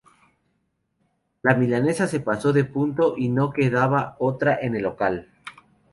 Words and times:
La 1.43 1.53
milanesa 1.53 2.07
se 2.07 2.21
pasó 2.21 2.51
de 2.53 2.63
punto 2.65 3.13
y 3.15 3.29
no 3.29 3.53
quedaba 3.53 4.15
otra 4.17 4.57
en 4.59 4.75
el 4.75 4.81
local. 4.81 5.29